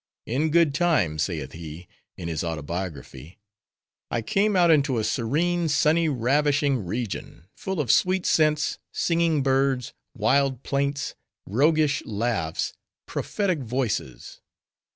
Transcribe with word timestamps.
"In 0.25 0.49
good 0.49 0.73
time," 0.73 1.19
saith 1.19 1.51
he, 1.51 1.87
in 2.17 2.27
his 2.27 2.43
autobiography, 2.43 3.37
"I 4.09 4.23
came 4.23 4.55
out 4.55 4.71
into 4.71 4.97
a 4.97 5.03
serene, 5.03 5.69
sunny, 5.69 6.09
ravishing 6.09 6.83
region; 6.83 7.45
full 7.55 7.79
of 7.79 7.91
sweet 7.91 8.25
scents, 8.25 8.79
singing 8.91 9.43
birds, 9.43 9.93
wild 10.15 10.63
plaints, 10.63 11.13
roguish 11.45 12.03
laughs, 12.03 12.73
prophetic 13.05 13.59
voices. 13.59 14.41